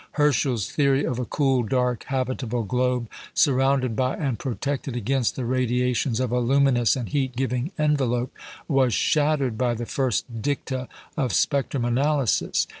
[0.13, 6.19] Herschel's theory of a cool, dark, habitable globe, surrounded by, and protected against, the radiations
[6.19, 8.33] of a luminous and heat giving envelope,
[8.67, 12.65] was shattered by the first dicta of spectrum analysis.